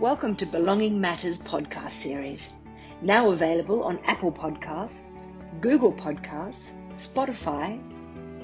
[0.00, 2.54] Welcome to Belonging Matters podcast series,
[3.02, 5.10] now available on Apple Podcasts,
[5.60, 6.60] Google Podcasts,
[6.94, 7.80] Spotify,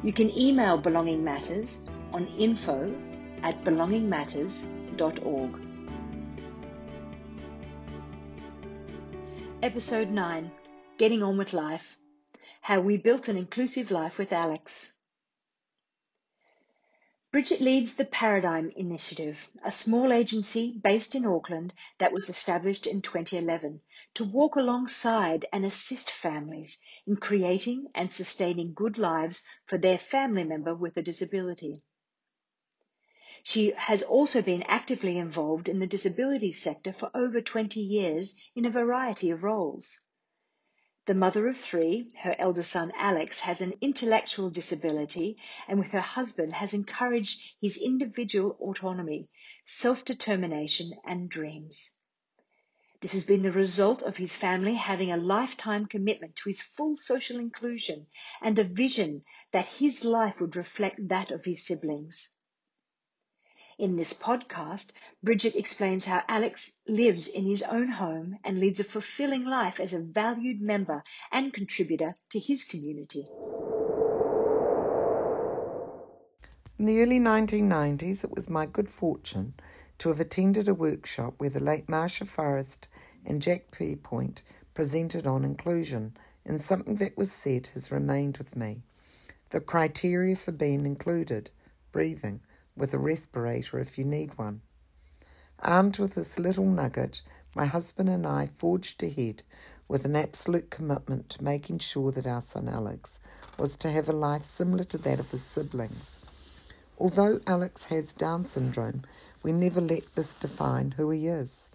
[0.03, 1.79] You can email Belonging Matters
[2.13, 2.93] on info
[3.41, 5.67] at belongingmatters.org.
[9.63, 10.52] Episode 9
[10.99, 11.98] Getting On with Life
[12.62, 14.91] How We Built an Inclusive Life with Alex.
[17.35, 23.02] Bridget leads the Paradigm Initiative, a small agency based in Auckland that was established in
[23.02, 23.81] 2011
[24.13, 30.45] to walk alongside and assist families in creating and sustaining good lives for their family
[30.45, 31.84] member with a disability.
[33.44, 38.63] She has also been actively involved in the disability sector for over 20 years in
[38.63, 40.05] a variety of roles.
[41.08, 45.38] The mother of three, her elder son Alex has an intellectual disability
[45.68, 49.30] and with her husband has encouraged his individual autonomy,
[49.66, 51.92] self-determination and dreams.
[53.02, 56.95] This has been the result of his family having a lifetime commitment to his full
[56.95, 58.08] social inclusion
[58.42, 62.31] and a vision that his life would reflect that of his siblings.
[63.78, 68.86] In this podcast, Bridget explains how Alex lives in his own home and leads a
[68.86, 73.26] fulfilling life as a valued member and contributor to his community.
[76.80, 79.56] In the early 1990s, it was my good fortune
[79.98, 82.88] to have attended a workshop where the late Marsha Forest
[83.26, 84.42] and Jack Pearpoint
[84.73, 86.16] presented on inclusion,
[86.46, 88.84] and something that was said has remained with me.
[89.50, 91.50] The criteria for being included
[91.92, 92.40] breathing
[92.76, 94.62] with a respirator if you need one.
[95.59, 97.22] Armed with this little nugget,
[97.56, 99.44] my husband and I forged ahead
[99.88, 103.22] with an absolute commitment to making sure that our son Alex
[103.58, 106.26] was to have a life similar to that of his siblings.
[106.98, 109.03] Although Alex has Down syndrome,
[109.44, 111.69] we never let this define who he is.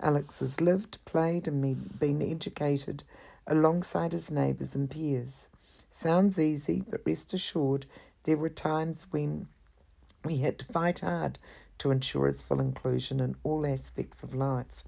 [0.00, 3.04] Alex has lived, played, and been educated
[3.46, 5.48] alongside his neighbours and peers.
[5.90, 7.86] Sounds easy, but rest assured
[8.24, 9.48] there were times when
[10.24, 11.38] we had to fight hard
[11.78, 14.84] to ensure his full inclusion in all aspects of life.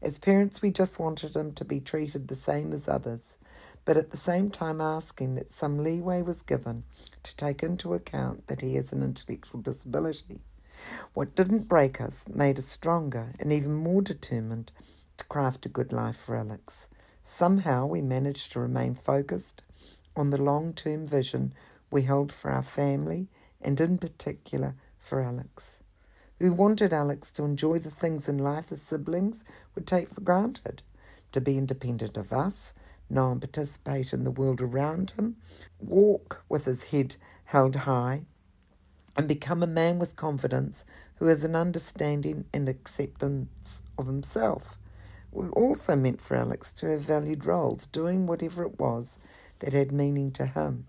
[0.00, 3.36] As parents, we just wanted him to be treated the same as others,
[3.84, 6.84] but at the same time asking that some leeway was given
[7.22, 10.40] to take into account that he has an intellectual disability.
[11.14, 14.70] What didn't break us made us stronger and even more determined
[15.16, 16.88] to craft a good life for Alex.
[17.22, 19.64] Somehow we managed to remain focused
[20.16, 21.52] on the long term vision
[21.90, 23.28] we held for our family
[23.60, 25.82] and in particular for Alex.
[26.40, 30.82] We wanted Alex to enjoy the things in life his siblings would take for granted,
[31.32, 32.74] to be independent of us,
[33.10, 35.36] know and participate in the world around him,
[35.80, 37.16] walk with his head
[37.46, 38.24] held high,
[39.16, 40.84] and become a man with confidence
[41.16, 44.78] who has an understanding and acceptance of himself.
[45.34, 49.18] It also meant for Alex to have valued roles, doing whatever it was
[49.58, 50.86] that had meaning to him.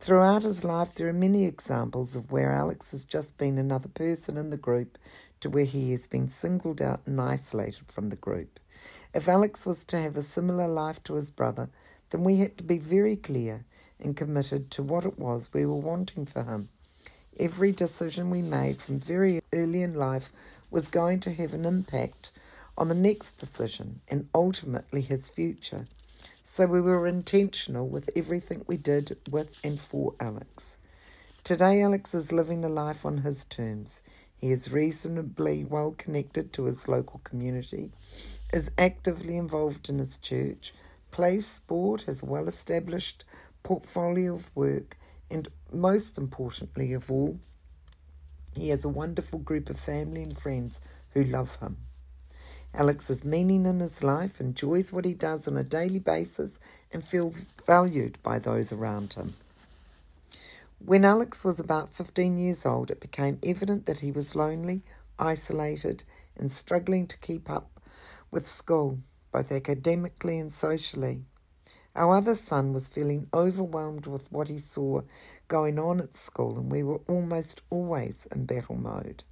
[0.00, 4.38] Throughout his life, there are many examples of where Alex has just been another person
[4.38, 4.96] in the group
[5.40, 8.58] to where he has been singled out and isolated from the group.
[9.12, 11.68] If Alex was to have a similar life to his brother,
[12.08, 13.66] then we had to be very clear
[14.02, 16.70] and committed to what it was we were wanting for him.
[17.38, 20.32] Every decision we made from very early in life
[20.70, 22.30] was going to have an impact
[22.78, 25.88] on the next decision and ultimately his future.
[26.52, 30.78] So we were intentional with everything we did with and for Alex.
[31.44, 34.02] Today, Alex is living a life on his terms.
[34.36, 37.92] He is reasonably well connected to his local community,
[38.52, 40.74] is actively involved in his church,
[41.12, 43.24] plays sport, has a well established
[43.62, 44.98] portfolio of work,
[45.30, 47.38] and most importantly of all,
[48.56, 50.80] he has a wonderful group of family and friends
[51.10, 51.76] who love him.
[52.72, 56.58] Alex has meaning in his life, enjoys what he does on a daily basis,
[56.92, 59.34] and feels valued by those around him.
[60.78, 64.82] When Alex was about 15 years old, it became evident that he was lonely,
[65.18, 66.04] isolated,
[66.36, 67.80] and struggling to keep up
[68.30, 68.98] with school,
[69.32, 71.24] both academically and socially.
[71.94, 75.02] Our other son was feeling overwhelmed with what he saw
[75.48, 79.24] going on at school, and we were almost always in battle mode.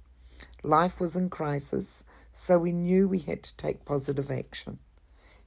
[0.63, 2.03] Life was in crisis,
[2.33, 4.79] so we knew we had to take positive action.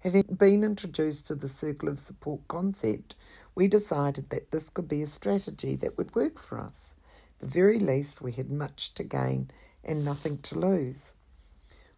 [0.01, 3.17] Having been introduced to the Circle of Support concept,
[3.55, 6.97] we decided that this could be a strategy that would work for us.
[7.41, 9.51] The very least, we had much to gain
[9.85, 11.17] and nothing to lose.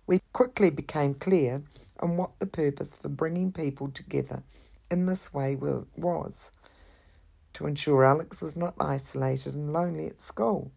[0.06, 1.62] We quickly became clear
[2.00, 4.42] on what the purpose for bringing people together
[4.90, 6.50] in this way was.
[7.54, 10.72] to ensure Alex was not isolated and lonely at school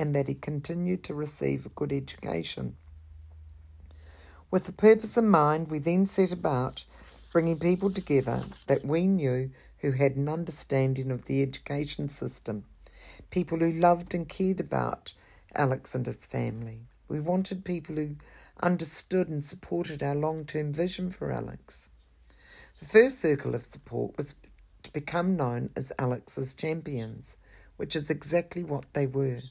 [0.00, 2.74] and that he continued to receive a good education.
[4.50, 6.86] With the purpose in mind, we then set about
[7.30, 9.50] bringing people together that we knew
[9.80, 12.64] who had an understanding of the education system,
[13.30, 15.12] people who loved and cared about
[15.54, 16.86] Alex and his family.
[17.06, 18.16] We wanted people who
[18.62, 21.90] understood and supported our long term vision for Alex.
[22.78, 24.34] The first circle of support was
[24.82, 27.36] to become known as Alex's champions,
[27.76, 29.42] which is exactly what they were.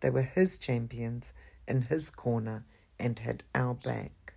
[0.00, 1.34] They were his champions
[1.66, 2.64] in his corner
[2.98, 4.34] and had our back.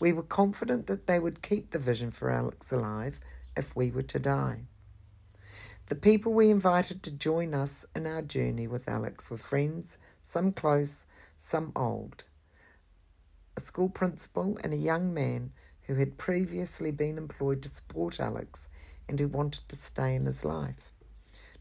[0.00, 3.20] We were confident that they would keep the vision for Alex alive
[3.56, 4.66] if we were to die.
[5.86, 10.52] The people we invited to join us in our journey with Alex were friends, some
[10.52, 11.06] close,
[11.36, 12.24] some old.
[13.56, 15.52] A school principal and a young man
[15.82, 18.68] who had previously been employed to support Alex
[19.08, 20.92] and who wanted to stay in his life.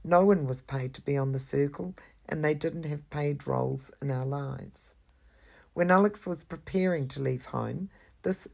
[0.03, 1.95] No one was paid to be on the circle,
[2.27, 4.95] and they didn't have paid roles in our lives.
[5.73, 7.89] When Alex was preparing to leave home,
[8.21, 8.47] this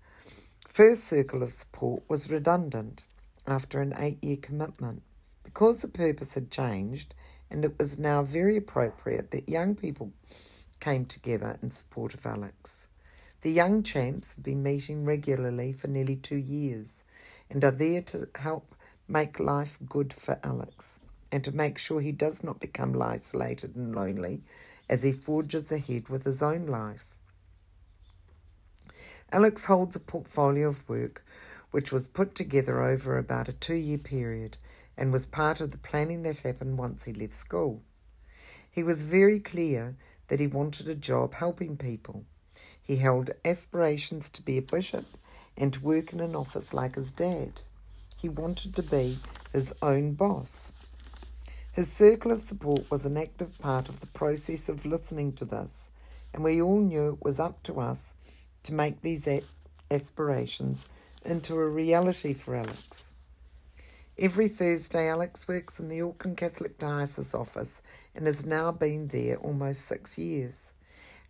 [0.67, 3.05] first circle of support was redundant
[3.45, 5.03] after an eight year commitment.
[5.43, 7.13] Because the purpose had changed,
[7.49, 10.13] and it was now very appropriate that young people
[10.79, 12.89] came together in support of Alex.
[13.41, 17.03] The young champs have been meeting regularly for nearly two years
[17.49, 18.75] and are there to help
[19.07, 20.99] make life good for Alex
[21.31, 24.41] and to make sure he does not become isolated and lonely
[24.89, 27.15] as he forges ahead with his own life.
[29.31, 31.23] Alex holds a portfolio of work
[31.71, 34.57] which was put together over about a two year period
[34.97, 37.81] and was part of the planning that happened once he left school.
[38.69, 39.95] He was very clear
[40.27, 42.25] that he wanted a job helping people.
[42.83, 45.05] He held aspirations to be a bishop
[45.57, 47.61] and to work in an office like his dad.
[48.17, 49.17] He wanted to be
[49.53, 50.73] his own boss.
[51.73, 55.91] His circle of support was an active part of the process of listening to this,
[56.33, 58.13] and we all knew it was up to us
[58.63, 59.25] to make these
[59.89, 60.89] aspirations
[61.23, 63.13] into a reality for Alex.
[64.17, 67.81] Every Thursday, Alex works in the Auckland Catholic Diocese office
[68.13, 70.73] and has now been there almost six years.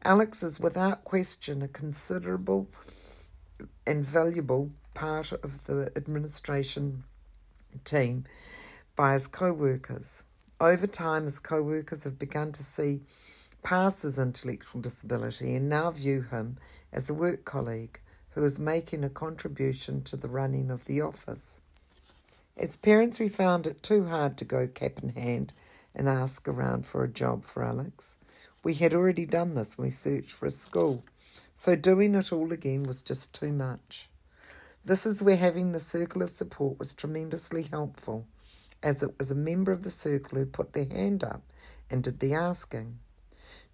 [0.03, 2.67] Alex is without question a considerable
[3.85, 7.03] and valuable part of the administration
[7.83, 8.25] team
[8.95, 10.23] by his co workers.
[10.61, 13.01] Over time, his co workers have begun to see
[13.63, 16.57] past his intellectual disability and now view him
[16.93, 17.99] as a work colleague
[18.35, 21.61] who is making a contribution to the running of the office.
[22.55, 25.51] As parents, we found it too hard to go cap in hand
[25.95, 28.19] and ask around for a job for Alex.
[28.63, 31.03] We had already done this when we searched for a school,
[31.55, 34.11] so doing it all again was just too much.
[34.85, 38.27] This is where having the circle of support was tremendously helpful,
[38.83, 41.41] as it was a member of the circle who put their hand up
[41.89, 42.99] and did the asking.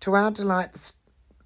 [0.02, 0.92] To our delight,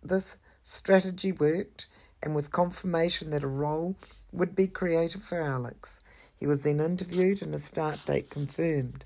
[0.03, 1.87] this strategy worked,
[2.23, 3.95] and with confirmation that a role
[4.31, 6.03] would be created for Alex,
[6.39, 9.05] he was then interviewed and a start date confirmed.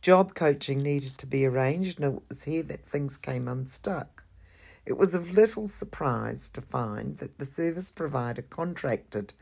[0.00, 4.24] Job coaching needed to be arranged, and it was here that things came unstuck.
[4.86, 9.34] It was of little surprise to find that the service provider contracted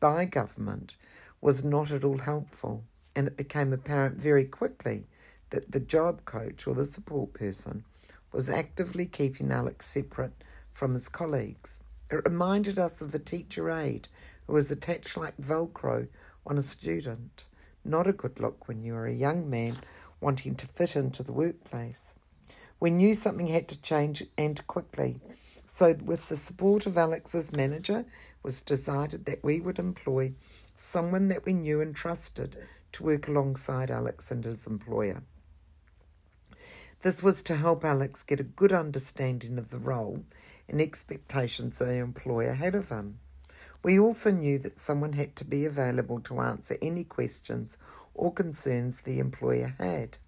[0.00, 0.94] by government
[1.40, 2.82] was not at all helpful,
[3.14, 5.06] and it became apparent very quickly
[5.50, 7.84] that the job coach or the support person
[8.32, 11.80] was actively keeping Alex separate from his colleagues.
[12.10, 14.08] It reminded us of the teacher aide
[14.46, 16.08] who was attached like Velcro
[16.46, 17.44] on a student.
[17.84, 19.78] Not a good look when you are a young man
[20.20, 22.14] wanting to fit into the workplace.
[22.78, 25.20] We knew something had to change and quickly.
[25.64, 28.06] So, with the support of Alex's manager, it
[28.42, 30.32] was decided that we would employ
[30.78, 32.56] someone that we knew and trusted
[32.92, 35.22] to work alongside Alex and his employer.
[37.00, 40.24] This was to help Alex get a good understanding of the role
[40.68, 43.18] and expectations the employer had of him.
[43.82, 47.78] We also knew that someone had to be available to answer any questions
[48.14, 50.18] or concerns the employer had.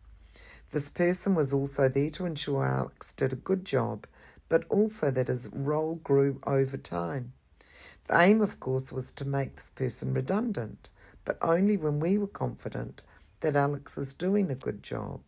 [0.70, 4.06] This person was also there to ensure Alex did a good job,
[4.48, 7.32] but also that his role grew over time.
[8.08, 10.88] The aim, of course, was to make this person redundant,
[11.26, 13.02] but only when we were confident
[13.40, 15.20] that Alex was doing a good job.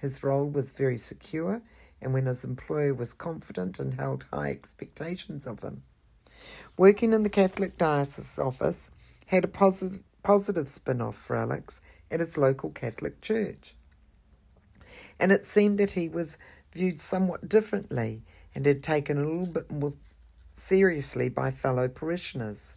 [0.00, 1.62] His role was very secure,
[2.02, 5.84] and when his employer was confident and held high expectations of him.
[6.76, 8.90] Working in the Catholic Diocese office
[9.26, 13.76] had a positive, positive spin off for Alex at his local Catholic church.
[15.20, 16.36] And it seemed that he was
[16.72, 18.24] viewed somewhat differently
[18.56, 19.92] and had taken a little bit more
[20.58, 22.76] seriously by fellow parishioners.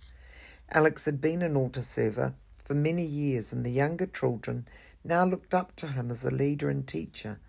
[0.72, 2.34] Alex had been an altar server
[2.64, 4.68] for many years, and the younger children
[5.04, 7.40] now looked up to him as a leader and teacher.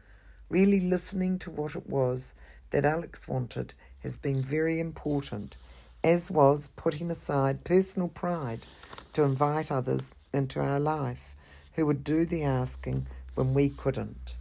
[0.48, 2.34] Really listening to what it was
[2.70, 5.56] that Alex wanted has been very important,
[6.02, 8.66] as was putting aside personal pride
[9.12, 11.36] to invite others into our life
[11.74, 14.34] who would do the asking when we couldn't.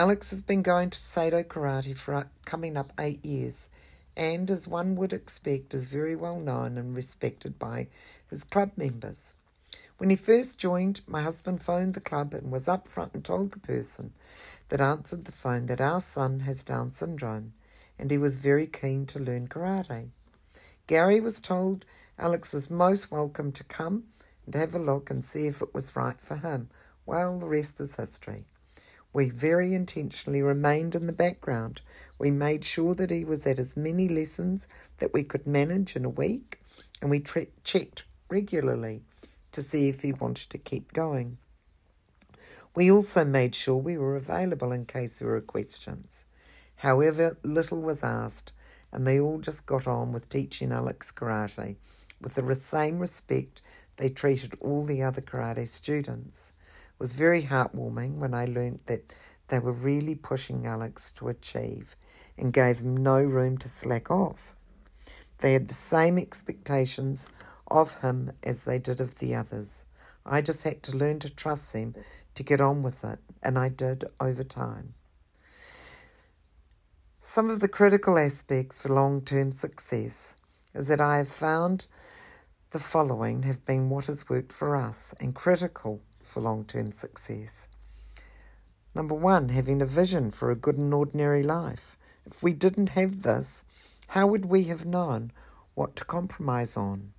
[0.00, 3.68] Alex has been going to Seido Karate for uh, coming up eight years
[4.16, 7.88] and, as one would expect, is very well known and respected by
[8.30, 9.34] his club members.
[9.96, 13.50] When he first joined, my husband phoned the club and was up front and told
[13.50, 14.12] the person
[14.68, 17.52] that answered the phone that our son has Down syndrome
[17.98, 20.10] and he was very keen to learn karate.
[20.86, 21.84] Gary was told
[22.20, 24.04] Alex was most welcome to come
[24.46, 26.70] and have a look and see if it was right for him.
[27.04, 28.44] Well, the rest is history.
[29.12, 31.80] We very intentionally remained in the background.
[32.18, 36.04] We made sure that he was at as many lessons that we could manage in
[36.04, 36.60] a week,
[37.00, 39.02] and we checked regularly
[39.52, 41.38] to see if he wanted to keep going.
[42.74, 46.26] We also made sure we were available in case there were questions.
[46.76, 48.52] However, little was asked,
[48.92, 51.76] and they all just got on with teaching Alex karate
[52.20, 53.62] with the same respect
[53.96, 56.52] they treated all the other karate students.
[56.98, 59.12] Was very heartwarming when I learnt that
[59.48, 61.96] they were really pushing Alex to achieve
[62.36, 64.56] and gave him no room to slack off.
[65.38, 67.30] They had the same expectations
[67.68, 69.86] of him as they did of the others.
[70.26, 71.94] I just had to learn to trust them
[72.34, 74.94] to get on with it, and I did over time.
[77.20, 80.36] Some of the critical aspects for long term success
[80.74, 81.86] is that I have found
[82.70, 87.68] the following have been what has worked for us and critical for long term success.
[88.94, 91.96] Number one, having a vision for a good and ordinary life.
[92.24, 93.64] If we didn't have this,
[94.08, 95.32] how would we have known
[95.74, 97.12] what to compromise on?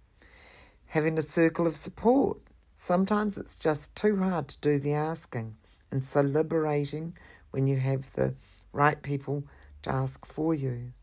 [0.88, 2.38] Having a circle of support.
[2.74, 5.56] Sometimes it's just too hard to do the asking,
[5.92, 7.16] and so liberating
[7.52, 8.36] when you have the
[8.74, 9.44] right people
[9.84, 10.94] to ask for you.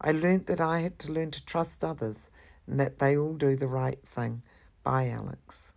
[0.00, 2.30] I learnt that I had to learn to trust others
[2.66, 4.42] and that they all do the right thing
[4.82, 5.74] by Alex.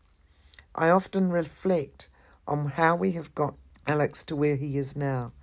[0.74, 2.08] I often reflect
[2.48, 5.34] on how we have got Alex to where he is now,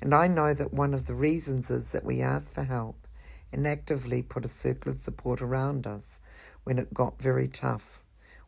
[0.00, 3.08] and I know that one of the reasons is that we asked for help
[3.52, 6.20] and actively put a circle of support around us
[6.62, 8.04] when it got very tough.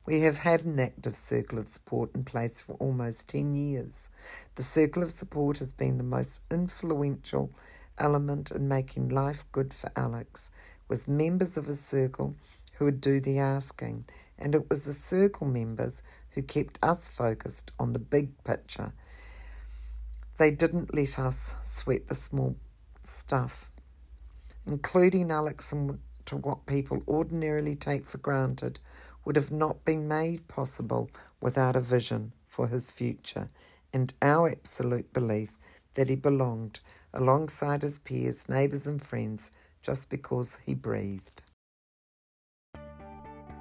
[0.06, 4.08] We have had an active circle of support in place for almost 10 years.
[4.54, 7.50] The circle of support has been the most influential
[7.98, 10.52] element in making life good for Alex
[10.86, 12.36] was members of his circle
[12.74, 14.04] who would do the asking,
[14.38, 18.92] and it was the circle members who kept us focused on the big picture.
[20.38, 22.56] They didn't let us sweat the small
[23.02, 23.70] stuff,
[24.66, 28.78] including Alex and to what people ordinarily take for granted
[29.24, 33.48] would have not been made possible without a vision for his future
[33.94, 35.56] and our absolute belief
[35.94, 36.80] that he belonged
[37.14, 39.50] alongside his peers, neighbours, and friends
[39.82, 41.42] just because he breathed.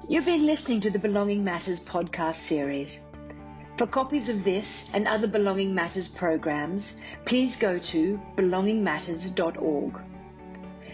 [0.10, 3.08] You've been listening to the Belonging Matters podcast series.
[3.76, 6.96] For copies of this and other Belonging Matters programs,
[7.26, 10.00] please go to belongingmatters.org.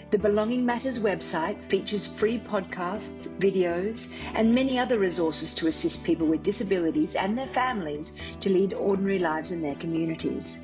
[0.09, 6.25] The Belonging Matters website features free podcasts, videos, and many other resources to assist people
[6.25, 10.63] with disabilities and their families to lead ordinary lives in their communities.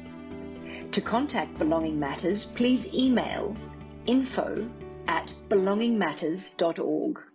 [0.94, 3.56] To contact Belonging Matters, please email
[4.08, 4.68] info
[5.08, 7.29] at belongingmatters.org.